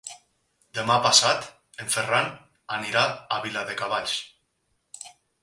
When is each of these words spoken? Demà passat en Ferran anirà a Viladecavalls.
Demà 0.77 0.95
passat 1.03 1.45
en 1.83 1.91
Ferran 1.97 2.31
anirà 2.79 3.05
a 3.37 3.39
Viladecavalls. 3.45 4.19